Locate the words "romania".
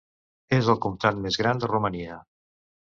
1.77-2.21